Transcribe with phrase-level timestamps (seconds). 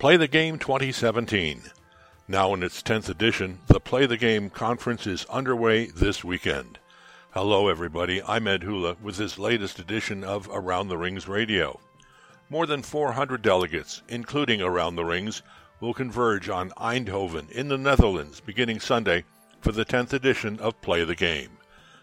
[0.00, 1.60] Play the Game 2017.
[2.26, 6.78] Now in its 10th edition, the Play the Game conference is underway this weekend.
[7.32, 8.22] Hello, everybody.
[8.22, 11.80] I'm Ed Hula with this latest edition of Around the Rings Radio.
[12.48, 15.42] More than 400 delegates, including Around the Rings,
[15.80, 19.24] will converge on Eindhoven in the Netherlands beginning Sunday
[19.60, 21.58] for the 10th edition of Play the Game.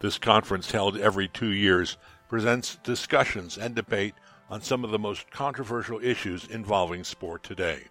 [0.00, 1.96] This conference, held every two years,
[2.28, 4.12] presents discussions and debate
[4.50, 7.82] on some of the most controversial issues involving sport today.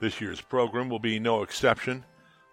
[0.00, 2.04] This year's program will be no exception.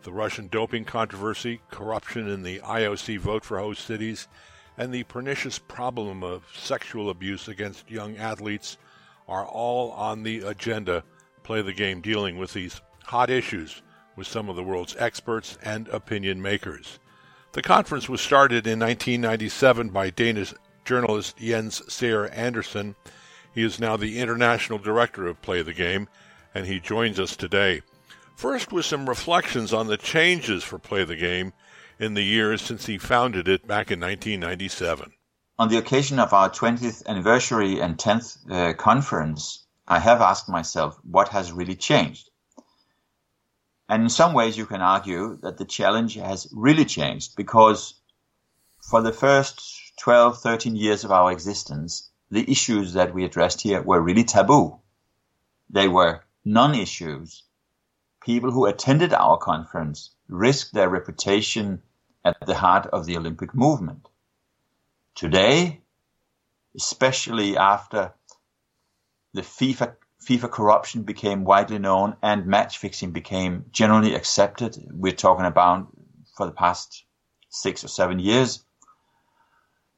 [0.03, 4.27] The Russian doping controversy, corruption in the IOC vote for host cities,
[4.77, 8.77] and the pernicious problem of sexual abuse against young athletes
[9.27, 11.03] are all on the agenda.
[11.43, 13.81] Play the game dealing with these hot issues
[14.15, 16.99] with some of the world's experts and opinion makers.
[17.53, 20.53] The conference was started in 1997 by Danish
[20.85, 22.95] journalist Jens Sejer Andersen
[23.57, 26.07] he is now the international director of Play the Game,
[26.53, 27.81] and he joins us today.
[28.35, 31.53] First, with some reflections on the changes for Play the Game
[31.97, 35.11] in the years since he founded it back in 1997.
[35.57, 40.99] On the occasion of our 20th anniversary and 10th uh, conference, I have asked myself
[41.01, 42.29] what has really changed.
[43.89, 47.95] And in some ways, you can argue that the challenge has really changed because
[48.87, 53.81] for the first 12, 13 years of our existence, the issues that we addressed here
[53.81, 54.79] were really taboo.
[55.69, 57.43] They were non-issues.
[58.21, 61.81] People who attended our conference risked their reputation
[62.25, 64.07] at the heart of the Olympic movement.
[65.15, 65.81] Today,
[66.75, 68.13] especially after
[69.33, 74.75] the FIFA FIFA corruption became widely known and match fixing became generally accepted.
[74.91, 75.87] We're talking about
[76.35, 77.05] for the past
[77.49, 78.63] six or seven years.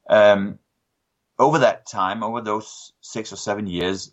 [0.08, 0.58] Um,
[1.40, 4.12] over that time, over those six or seven years,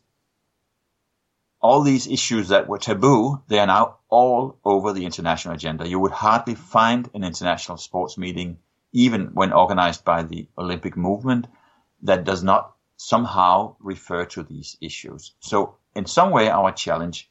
[1.59, 5.88] all these issues that were taboo, they are now all over the international agenda.
[5.88, 8.60] You would hardly find an international sports meeting,
[8.93, 11.48] even when organized by the Olympic movement,
[12.04, 15.33] that does not somehow refer to these issues.
[15.42, 17.30] So in some way, our challenge,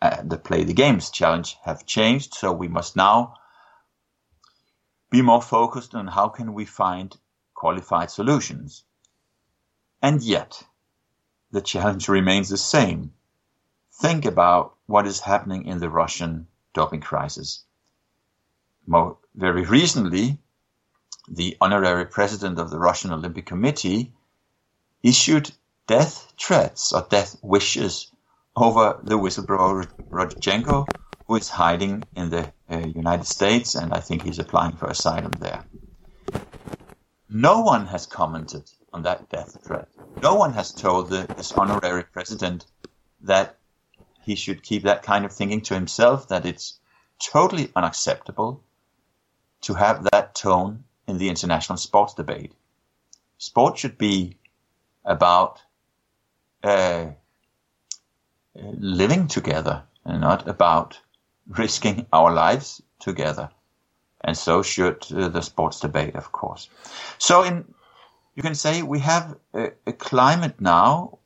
[0.00, 2.32] uh, the play the games challenge have changed.
[2.34, 3.34] So we must now
[5.10, 7.14] be more focused on how can we find
[7.52, 8.84] qualified solutions.
[10.04, 10.62] And yet,
[11.50, 13.14] the challenge remains the same.
[14.02, 17.64] Think about what is happening in the Russian doping crisis.
[18.86, 20.36] More, very recently,
[21.26, 24.12] the honorary president of the Russian Olympic Committee
[25.02, 25.50] issued
[25.86, 28.12] death threats or death wishes
[28.54, 30.86] over the whistleblower Rodchenkov,
[31.26, 35.32] who is hiding in the uh, United States, and I think he's applying for asylum
[35.40, 35.64] there.
[37.30, 39.88] No one has commented on that death threat.
[40.24, 42.64] No one has told the, this honorary president
[43.20, 43.58] that
[44.22, 46.80] he should keep that kind of thinking to himself, that it's
[47.22, 48.62] totally unacceptable
[49.60, 52.52] to have that tone in the international sports debate.
[53.36, 54.38] Sport should be
[55.04, 55.60] about
[56.62, 57.08] uh,
[58.54, 60.98] living together and not about
[61.46, 63.50] risking our lives together.
[64.22, 66.70] And so should uh, the sports debate, of course.
[67.18, 67.73] So in
[68.34, 71.18] you can say we have a, a climate now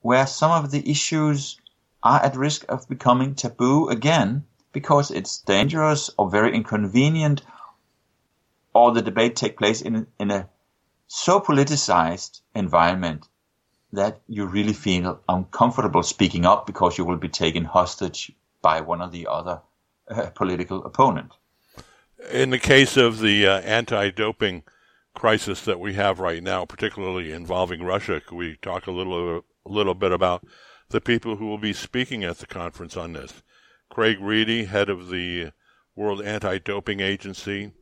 [0.00, 1.58] where some of the issues
[2.02, 7.42] are at risk of becoming taboo again because it's dangerous or very inconvenient
[8.74, 10.48] or the debate take place in, in a
[11.06, 13.28] so politicized environment
[13.92, 18.32] that you really feel uncomfortable speaking up because you will be taken hostage
[18.62, 19.60] by one or the other
[20.08, 21.32] uh, political opponent.
[22.30, 24.62] In the case of the uh, anti-doping
[25.14, 28.20] crisis that we have right now, particularly involving Russia.
[28.20, 30.44] Could we talk a little a little bit about
[30.88, 33.42] the people who will be speaking at the conference on this?
[33.90, 35.52] Craig Reedie, head of the
[35.94, 37.72] World Anti-Doping Agency.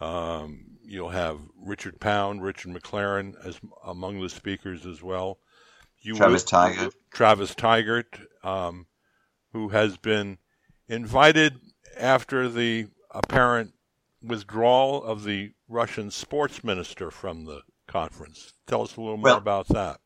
[0.00, 5.38] Um, you'll have Richard Pound, Richard McLaren as among the speakers as well.
[6.00, 6.92] You Travis Tygart.
[7.12, 8.86] Travis Tygart, um,
[9.52, 10.38] who has been
[10.88, 11.60] invited
[11.98, 13.72] after the apparent
[14.22, 18.52] withdrawal of the Russian sports minister from the conference.
[18.66, 20.00] Tell us a little more well, about that.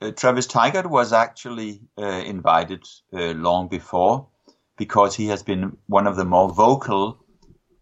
[0.00, 4.28] Uh, Travis Tygart was actually uh, invited uh, long before
[4.76, 7.18] because he has been one of the more vocal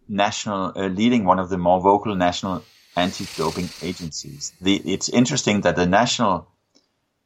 [0.08, 2.64] national, uh, leading one of the more vocal national
[2.96, 4.52] anti-doping agencies.
[4.60, 6.48] The, it's interesting that the national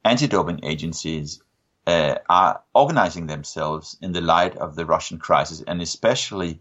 [0.05, 1.41] anti-doping agencies
[1.87, 6.61] uh, are organizing themselves in the light of the Russian crisis, and especially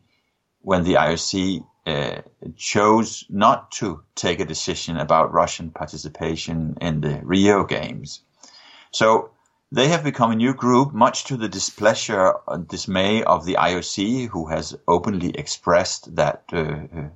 [0.61, 2.21] when the IOC uh,
[2.55, 8.21] chose not to take a decision about Russian participation in the Rio Games.
[8.91, 9.31] So
[9.71, 14.27] They have become a new group, much to the displeasure and dismay of the IOC,
[14.27, 17.09] who has openly expressed that, uh, uh,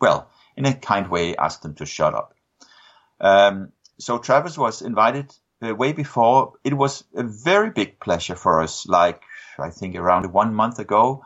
[0.00, 2.34] well, in a kind way, asked them to shut up.
[3.20, 6.52] Um, so Travis was invited uh, way before.
[6.62, 9.22] It was a very big pleasure for us, like
[9.58, 11.24] I think around one month ago,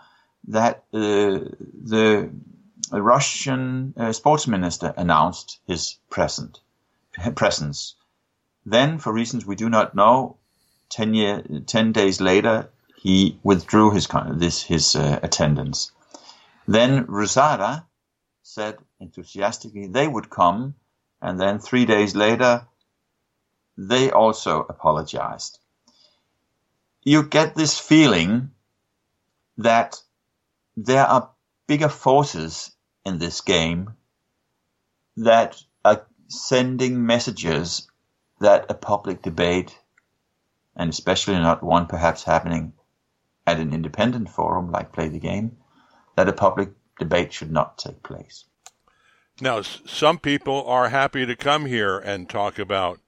[0.49, 1.41] that uh,
[1.85, 2.31] the
[2.91, 6.61] Russian uh, sports minister announced his present,
[7.35, 7.95] presence.
[8.65, 10.37] Then, for reasons we do not know,
[10.91, 15.93] 10, year, 10 days later, he withdrew his, this, his uh, attendance.
[16.67, 17.85] Then Rusada
[18.43, 20.75] said enthusiastically they would come,
[21.21, 22.67] and then three days later,
[23.77, 25.59] they also apologized.
[27.03, 28.51] You get this feeling
[29.59, 30.01] that
[30.81, 31.31] there are
[31.67, 32.71] bigger forces
[33.05, 33.95] in this game
[35.17, 37.91] that are sending messages
[38.41, 39.77] that a public debate,
[40.77, 42.75] and especially not one perhaps happening
[43.45, 45.57] at an independent forum like Play the Game,
[46.15, 46.71] that a public
[47.01, 48.45] debate should not take place.
[49.41, 53.01] Now, some people are happy to come here and talk about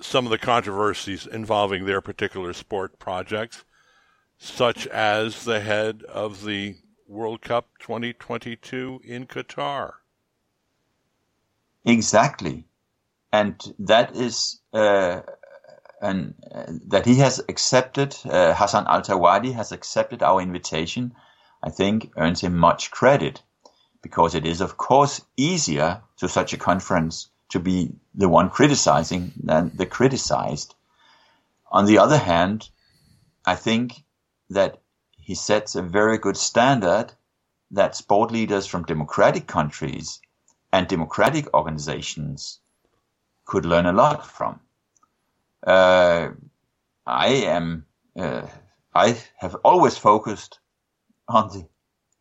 [0.00, 3.64] some of the controversies involving their particular sport projects,
[4.38, 9.92] such as the head of the World Cup 2022 in Qatar.
[11.84, 12.66] Exactly.
[13.32, 15.20] And that is uh,
[16.04, 21.14] and uh, that he has accepted, uh, Hassan Al Thawadi has accepted our invitation,
[21.62, 23.42] I think earns him much credit
[24.02, 29.32] because it is, of course, easier to such a conference to be the one criticizing
[29.42, 30.74] than the criticized.
[31.72, 32.68] On the other hand,
[33.46, 34.04] I think
[34.50, 34.82] that
[35.24, 37.12] he sets a very good standard
[37.70, 40.20] that sport leaders from democratic countries
[40.70, 42.60] and democratic organizations
[43.46, 44.60] could learn a lot from.
[45.66, 46.28] Uh,
[47.06, 47.86] I am,
[48.16, 48.46] uh,
[48.94, 50.60] I have always focused
[51.26, 51.66] on the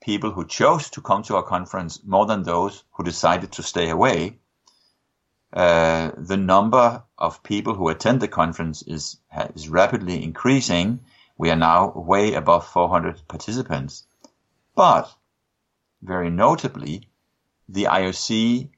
[0.01, 3.89] people who chose to come to our conference more than those who decided to stay
[3.89, 4.39] away.
[5.51, 9.17] Uh, the number of people who attend the conference is
[9.55, 10.99] is rapidly increasing,
[11.37, 14.05] we are now way above 400 participants.
[14.75, 15.13] But
[16.01, 17.09] very notably,
[17.69, 18.69] the IOC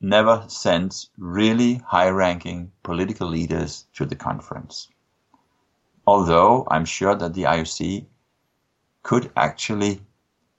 [0.00, 4.88] never sends really high ranking political leaders to the conference.
[6.06, 8.06] Although I'm sure that the IOC
[9.02, 10.00] could actually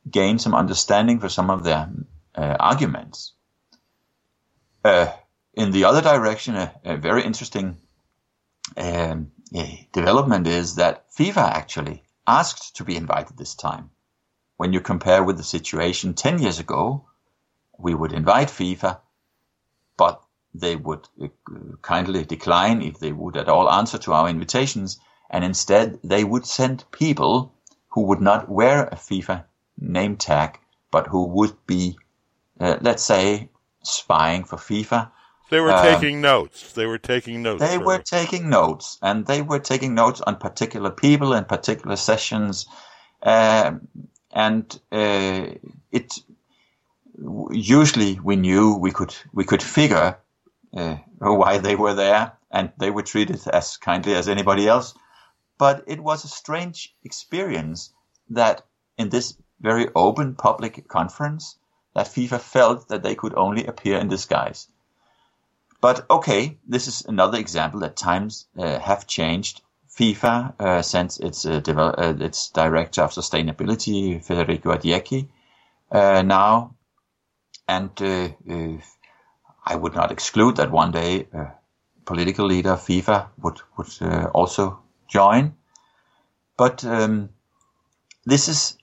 [0.09, 1.89] gain some understanding for some of their
[2.36, 3.33] uh, arguments.
[4.83, 5.12] Uh,
[5.53, 7.77] in the other direction, a, a very interesting
[8.77, 9.31] um,
[9.94, 13.92] development is that FIFA actually asked to be invited this time.
[14.57, 17.06] When you compare with the situation 10 years ago,
[17.77, 19.00] we would invite FIFA,
[19.97, 20.21] but
[20.53, 21.27] they would uh,
[21.81, 25.00] kindly decline if they would at all answer to our invitations,
[25.30, 27.53] and instead they would send people
[27.89, 29.44] who would not wear a FIFA
[29.77, 30.59] name tag,
[30.92, 31.97] but who would be,
[32.59, 33.50] uh, let's say,
[33.83, 35.12] spying for FIFA
[35.50, 36.74] they were um, taking notes.
[36.74, 37.62] They were taking notes.
[37.62, 42.65] They were taking notes, and they were taking notes on particular people and particular sessions,
[43.21, 43.88] um,
[44.31, 45.47] and uh,
[45.92, 46.13] it
[47.51, 50.18] usually we knew we could we could figure
[50.75, 54.95] uh, why they were there, and they were treated as kindly as anybody else.
[55.57, 57.94] But it was a strange experience
[58.31, 58.66] that
[58.97, 61.57] in this very open public conference,
[61.94, 64.68] that FIFA felt that they could only appear in disguise
[65.85, 69.61] but okay, this is another example that times uh, have changed.
[69.95, 75.27] FIFA uh, its uh, uh, its director of sustainability, Federico Addiechi,
[75.92, 76.75] uh, now,
[77.68, 78.30] and uh,
[79.63, 81.51] I would not exclude that one day a
[82.04, 83.94] political leader FIFA would would
[84.33, 85.54] also join.
[86.57, 87.30] But um,
[88.25, 88.80] this is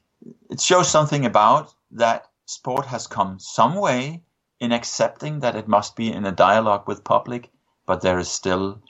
[0.50, 4.23] it shows something about that sport has come some way
[4.62, 7.50] in accepting that it must be in a dialogue with public,
[7.85, 8.81] but there is still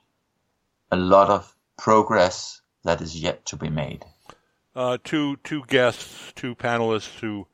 [0.90, 4.04] a lot of progress that is yet to be made.
[4.76, 7.46] Uh, two two guests, two panelists who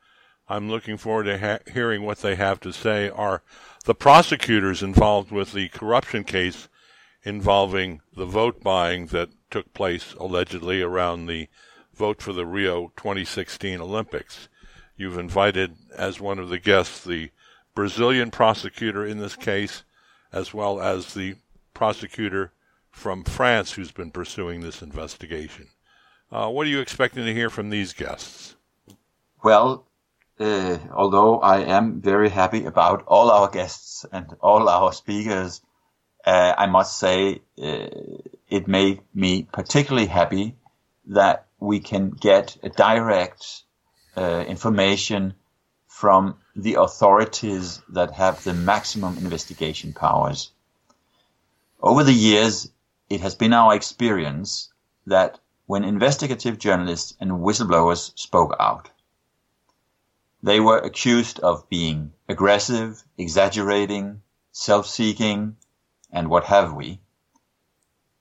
[0.49, 3.45] I'm looking forward to ha- hearing what they have to say are
[3.85, 6.69] the prosecutors involved with the corruption case
[7.23, 11.49] involving the vote buying that took place allegedly around the
[11.95, 14.49] vote for the Rio 2016 Olympics.
[14.97, 17.31] You've invited as one of the guests the
[17.79, 19.85] Brazilian prosecutor in this case,
[20.33, 21.37] as well as the
[21.75, 22.51] prosecutor
[22.91, 25.69] from France who's been pursuing this investigation.
[26.33, 28.57] Uh, what are you expecting to hear from these guests?
[29.45, 29.87] Well,
[30.41, 35.61] uh, although I am very happy about all our guests and all our speakers,
[36.27, 37.87] uh, I must say uh,
[38.51, 40.57] it made me particularly happy
[41.07, 43.63] that we can get direct
[44.17, 45.35] uh, information
[45.99, 50.53] from the authorities that have the maximum investigation powers.
[51.81, 52.71] Over the years,
[53.11, 54.73] it has been our experience
[55.07, 58.91] that when investigative journalists and whistleblowers spoke out,
[60.41, 65.57] they were accused of being aggressive, exaggerating, self-seeking,
[66.13, 67.01] and what have we.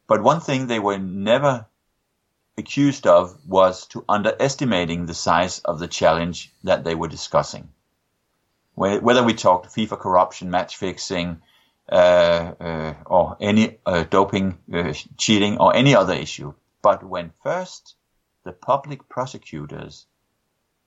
[0.07, 1.67] But one thing they were never
[2.57, 7.69] accused of was to underestimating the size of the challenge that they were discussing.
[8.73, 11.41] Whether we talked FIFA corruption, match fixing,
[11.91, 16.53] uh, uh, or any uh, doping, uh, cheating, or any other issue.
[16.81, 17.95] But when first
[18.43, 20.05] the public prosecutors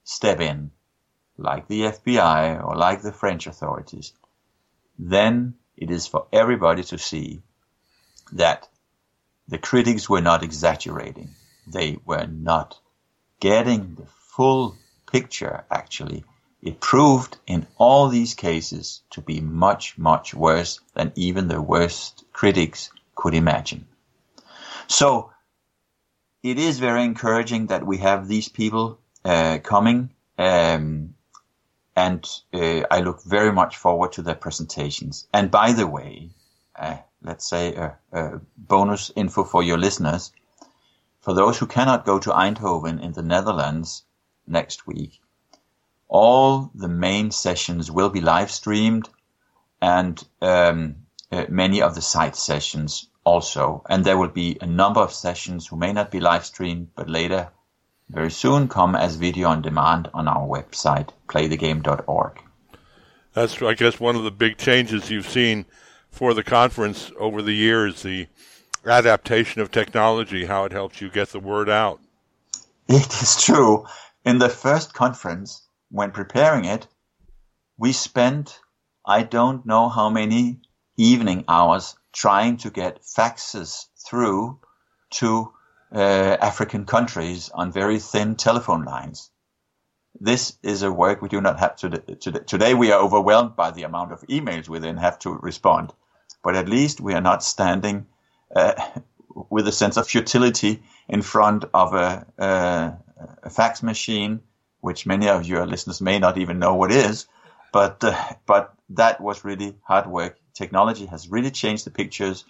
[0.03, 0.71] step in,
[1.37, 4.13] like the FBI or like the French authorities,
[4.99, 7.41] then it is for everybody to see
[8.33, 8.67] that
[9.47, 11.29] the critics were not exaggerating.
[11.71, 12.79] They were not
[13.39, 14.77] getting the full
[15.11, 16.23] picture, actually.
[16.61, 22.23] It proved in all these cases to be much, much worse than even the worst
[22.33, 23.87] critics could imagine.
[24.87, 25.31] So
[26.43, 31.15] it is very encouraging that we have these people uh, coming um,
[31.95, 35.27] and uh, I look very much forward to their presentations.
[35.33, 36.31] And by the way,
[36.75, 40.31] uh, let's say a, a, bonus info for your listeners.
[41.21, 44.03] For those who cannot go to Eindhoven in the Netherlands
[44.47, 45.21] next week,
[46.07, 49.07] all the main sessions will be live streamed
[49.81, 50.95] and um,
[51.31, 53.83] uh, many of the side sessions also.
[53.87, 57.09] And there will be a number of sessions who may not be live streamed, but
[57.09, 57.49] later
[58.09, 62.41] very soon come as video on demand on our website, playthegame.org.
[63.33, 65.65] That's, I guess, one of the big changes you've seen
[66.09, 68.27] for the conference over the years, the
[68.85, 71.99] adaptation of technology, how it helps you get the word out.
[72.87, 73.85] It is true.
[74.25, 76.87] In the first conference, when preparing it,
[77.77, 78.59] we spent,
[79.05, 80.61] I don't know how many
[80.97, 84.59] evening hours trying to get faxes through
[85.11, 85.51] to
[85.93, 89.29] uh, African countries on very thin telephone lines.
[90.19, 92.73] This is a work we do not have to, to, today.
[92.73, 95.93] We are overwhelmed by the amount of emails we then have to respond,
[96.43, 98.07] but at least we are not standing
[99.49, 102.93] with a sense of futility in front of a, a,
[103.43, 104.41] a, fax machine,
[104.81, 107.27] which many of your listeners may not even know what is.
[107.71, 108.15] But uh,
[108.45, 110.37] but that was really hard work.
[110.53, 112.43] Technology has really changed the pictures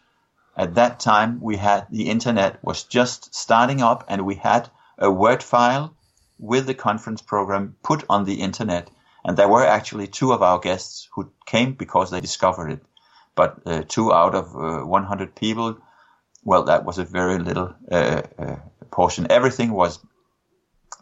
[0.56, 5.10] at that time, we had the internet was just starting up and we had a
[5.10, 5.96] Word file
[6.38, 8.90] with the conference program put on the internet.
[9.24, 12.84] And there were actually two of our guests who came because they discovered it.
[13.34, 15.78] But uh, two out of uh, 100 people,
[16.44, 18.56] well, that was a very little uh, uh
[18.92, 19.28] portion.
[19.30, 20.00] Everything was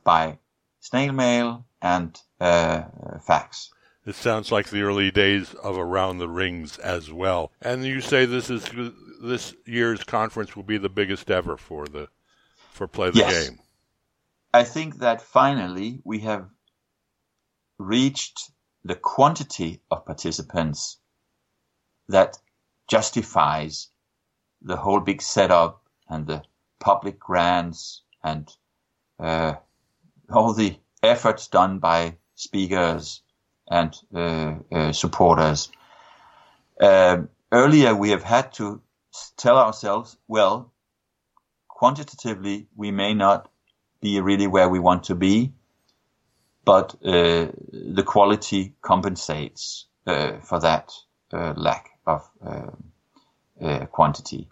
[0.03, 0.37] by
[0.79, 2.83] snail mail and uh,
[3.25, 3.71] fax.
[4.05, 7.51] It sounds like the early days of Around the Rings as well.
[7.61, 8.67] And you say this is
[9.21, 12.07] this year's conference will be the biggest ever for the
[12.71, 13.49] for play the yes.
[13.49, 13.59] game.
[14.53, 16.47] I think that finally we have
[17.77, 18.51] reached
[18.83, 20.97] the quantity of participants
[22.07, 22.37] that
[22.87, 23.89] justifies
[24.61, 26.43] the whole big setup and the
[26.79, 28.49] public grants and
[29.19, 29.53] uh,
[30.31, 33.21] all the efforts done by speakers
[33.69, 35.69] and uh, uh, supporters.
[36.79, 38.81] Um, earlier, we have had to
[39.37, 40.71] tell ourselves, well,
[41.67, 43.49] quantitatively, we may not
[44.01, 45.53] be really where we want to be,
[46.65, 50.91] but uh, the quality compensates uh, for that
[51.33, 52.71] uh, lack of uh,
[53.91, 54.49] quantity.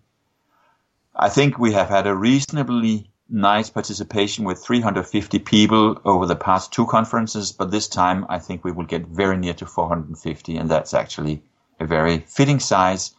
[1.15, 6.71] I think we have had a reasonably nice participation with 350 people over the past
[6.71, 10.69] two conferences, but this time I think we will get very near to 450, and
[10.69, 11.43] that's actually
[11.79, 13.15] a very fitting size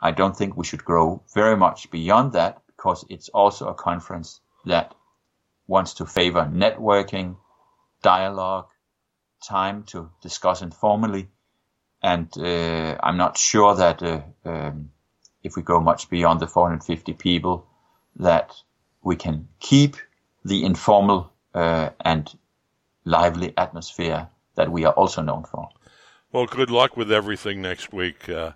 [0.00, 4.40] I don't think we should grow very much beyond that because it's also a conference
[4.66, 4.94] that
[5.66, 7.36] wants to favor networking,
[8.02, 8.68] dialogue,
[9.42, 11.28] time to discuss informally.
[12.02, 14.90] And uh, I'm not sure that uh, um,
[15.46, 17.66] if we go much beyond the 450 people,
[18.16, 18.52] that
[19.02, 19.96] we can keep
[20.44, 22.36] the informal uh, and
[23.04, 25.68] lively atmosphere that we are also known for.
[26.32, 28.28] Well, good luck with everything next week.
[28.28, 28.52] Uh,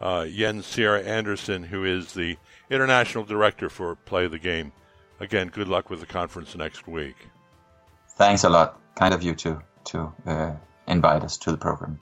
[0.00, 2.36] uh, Jens Sejer Andersen, who is the
[2.70, 4.72] international director for Play the Game.
[5.18, 7.16] Again, good luck with the conference next week.
[8.16, 8.78] Thanks a lot.
[8.94, 10.52] Kind of you to to uh,
[10.86, 11.98] invite us to the program.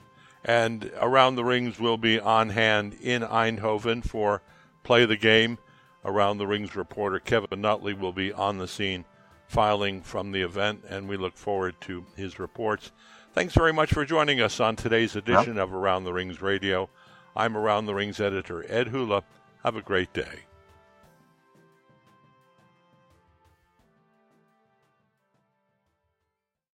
[0.47, 4.43] And Around the Rings will be on hand in Eindhoven for
[4.83, 5.57] Play the Game.
[6.05, 9.05] Around the Rings reporter Kevin Nutley will be on the scene
[9.47, 12.91] filing from the event, and we look forward to his reports.
[13.33, 16.89] Thanks very much for joining us on today's edition of Around the Rings Radio.
[17.35, 19.23] I'm Around the Rings editor Ed Hula.
[19.63, 20.45] Have a great day.